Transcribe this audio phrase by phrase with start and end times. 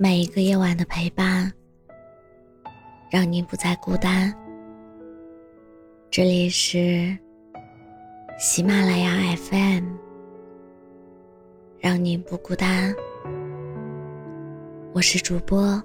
[0.00, 1.52] 每一个夜晚的陪伴，
[3.10, 4.32] 让你不再孤单。
[6.08, 7.18] 这里是
[8.38, 9.84] 喜马拉雅 FM，
[11.80, 12.94] 让你不孤单。
[14.92, 15.82] 我是主播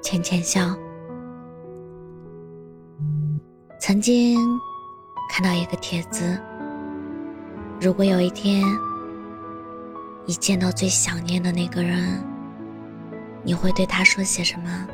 [0.00, 0.74] 浅浅笑。
[3.78, 4.40] 曾经
[5.28, 6.40] 看到一个帖子，
[7.78, 8.64] 如果有一天
[10.24, 12.26] 你见到最想念的那个人。
[13.42, 14.86] 你会对他说些什么？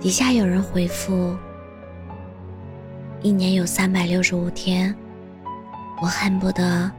[0.00, 1.36] 底下有人回复
[3.20, 4.96] ：“一年有三百六十五天，
[6.00, 6.90] 我恨不得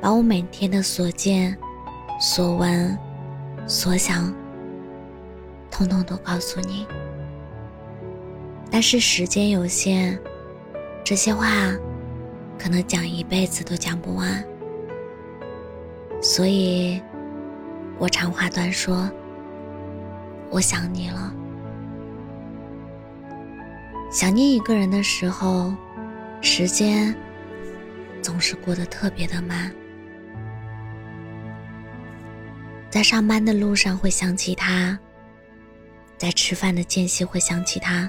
[0.00, 1.54] 把我每天的所见、
[2.18, 2.98] 所闻、
[3.66, 4.34] 所想，
[5.70, 6.86] 通通都告诉你。
[8.70, 10.18] 但是时间有限，
[11.04, 11.46] 这些话
[12.58, 14.42] 可能讲一辈子都讲不完，
[16.22, 17.00] 所以。”
[18.00, 19.10] 我长话短说，
[20.48, 21.30] 我想你了。
[24.10, 25.70] 想念一个人的时候，
[26.40, 27.14] 时间
[28.22, 29.70] 总是过得特别的慢。
[32.88, 34.98] 在上班的路上会想起他，
[36.16, 38.08] 在吃饭的间隙会想起他。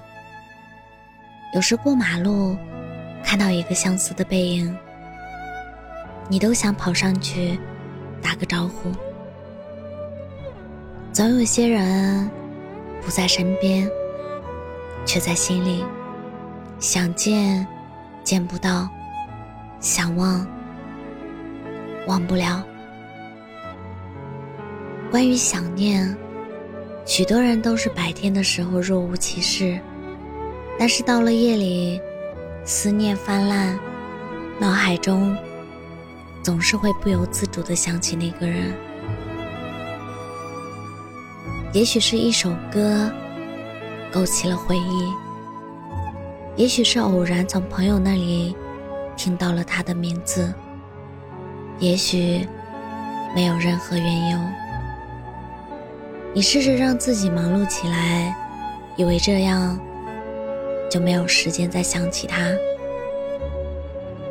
[1.54, 2.56] 有时过马路，
[3.26, 4.74] 看到一个相似的背影，
[6.30, 7.60] 你都想跑上去
[8.22, 8.90] 打个招呼。
[11.14, 12.30] 总有些人
[13.02, 13.90] 不在身边，
[15.06, 15.84] 却在心里。
[16.80, 17.68] 想见，
[18.24, 18.88] 见不到；
[19.82, 20.48] 想忘，
[22.08, 22.64] 忘不了。
[25.12, 26.16] 关于想念，
[27.06, 29.78] 许多人都是白天的时候若无其事，
[30.80, 32.00] 但是到了夜里，
[32.64, 33.78] 思念泛滥，
[34.58, 35.36] 脑海中
[36.42, 38.74] 总是会不由自主的想起那个人。
[41.74, 43.10] 也许是一首歌
[44.12, 45.10] 勾起了回忆，
[46.58, 48.54] 也许是偶然从朋友那里
[49.16, 50.54] 听到了他的名字，
[51.80, 52.46] 也许
[53.34, 54.40] 没有任何缘由。
[56.34, 58.36] 你试着让自己忙碌起来，
[58.98, 59.80] 以为这样
[60.90, 62.38] 就没有时间再想起他。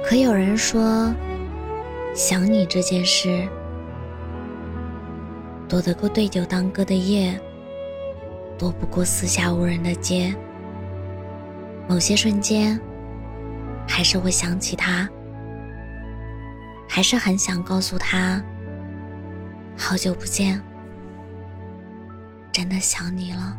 [0.04, 1.10] 可有人说，
[2.14, 3.48] 想你这件事。
[5.70, 7.40] 躲得过对酒当歌的夜，
[8.58, 10.34] 躲不过四下无人的街。
[11.88, 12.76] 某些瞬间，
[13.86, 15.08] 还是会想起他，
[16.88, 18.42] 还是很想告诉他：
[19.78, 20.60] 好久不见，
[22.50, 23.56] 真的想你了。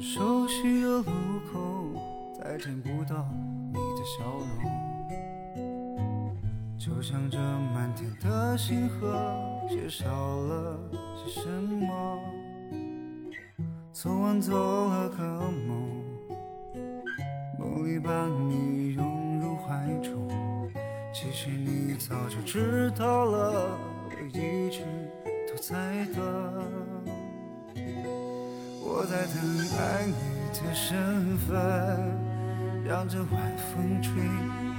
[0.00, 1.04] 熟悉的路
[1.52, 1.60] 口，
[2.40, 3.28] 再见不到
[3.68, 4.24] 你的笑
[4.62, 6.36] 容，
[6.78, 9.12] 就像这满天的星河，
[9.68, 10.78] 缺少了
[11.16, 12.18] 些什么。
[13.92, 15.22] 昨晚做了个
[15.66, 16.04] 梦，
[17.58, 20.28] 梦里把你拥入怀中，
[21.12, 23.76] 其实你早就知道了，
[24.06, 24.84] 我一直
[25.48, 27.17] 都在等。
[28.90, 29.36] 我在等
[29.76, 30.12] 爱你
[30.58, 31.54] 的身份，
[32.86, 34.14] 让这晚风吹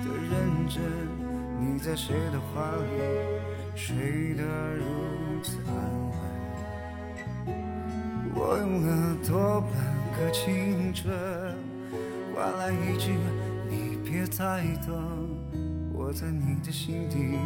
[0.04, 0.82] 得认真。
[1.60, 2.90] 你在谁的怀里
[3.76, 4.44] 睡得
[4.78, 4.84] 如
[5.44, 5.72] 此安
[6.10, 7.54] 稳？
[8.34, 9.70] 我用了多半
[10.18, 11.14] 个青春
[12.34, 13.14] 换来一句
[13.70, 14.90] 你别再等，
[15.94, 17.38] 我在你的心底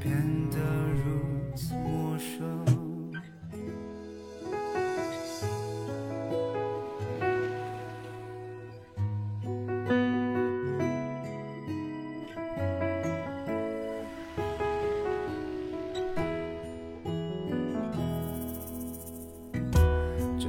[0.00, 0.16] 变
[0.50, 0.56] 得
[1.04, 2.81] 如此陌生。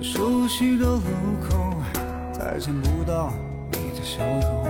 [0.04, 1.00] 熟悉的路
[1.42, 1.74] 口，
[2.34, 3.32] 再见不到
[3.72, 4.66] 你的笑容，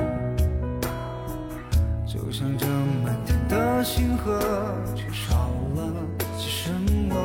[2.05, 2.67] 就像这
[3.03, 4.39] 满天的星河，
[4.95, 5.91] 缺少了
[6.37, 6.71] 些什
[7.09, 7.15] 么。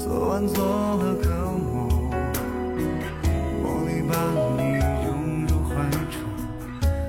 [0.00, 1.88] 昨晚做了个梦，
[3.62, 4.12] 梦里把
[4.58, 4.62] 你
[5.06, 6.18] 拥入怀中，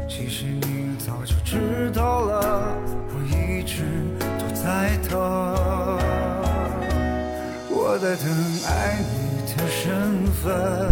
[0.08, 2.78] 其实你早就知道了，
[3.10, 3.84] 我一直
[4.38, 5.20] 都在等。
[7.74, 8.26] 我在等
[10.42, 10.92] 分，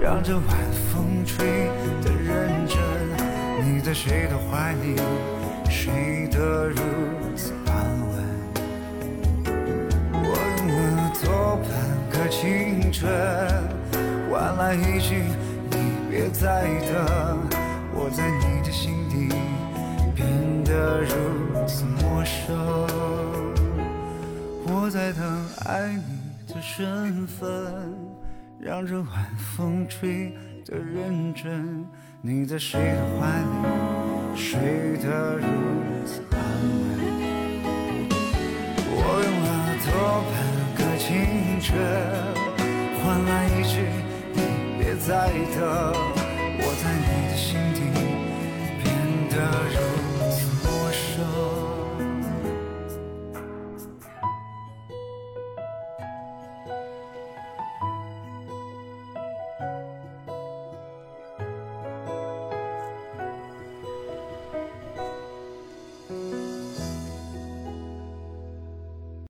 [0.00, 0.44] 让这晚
[0.90, 1.68] 风吹
[2.02, 2.78] 得认真。
[3.62, 4.96] 你在谁的怀里
[5.68, 6.76] 睡得如
[7.36, 7.74] 此安
[8.08, 8.12] 稳？
[10.14, 10.26] 我
[10.66, 11.68] 用了多半
[12.10, 13.02] 个青春，
[14.30, 15.24] 换来一句
[15.70, 15.76] 你
[16.10, 17.38] 别再等。
[17.94, 19.28] 我在你的心底
[20.14, 22.56] 变得如此陌生。
[24.66, 25.22] 我在等
[25.66, 27.46] 爱你的身份，
[28.60, 30.32] 让这晚风吹
[30.64, 31.86] 得认真。
[32.20, 33.46] 你在谁的怀里
[34.34, 35.46] 睡得如
[36.06, 36.38] 此安
[36.80, 36.88] 稳？
[38.90, 39.50] 我用了
[39.84, 39.92] 多
[40.30, 40.34] 半
[40.74, 41.04] 个青
[41.60, 41.76] 春，
[43.02, 43.74] 换来一句
[44.32, 44.38] 你
[44.78, 45.08] 别再
[45.54, 46.23] 等。